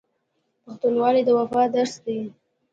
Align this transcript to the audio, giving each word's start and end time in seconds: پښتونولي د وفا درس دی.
پښتونولي 0.63 1.21
د 1.25 1.29
وفا 1.37 1.63
درس 1.75 1.93
دی. 2.05 2.19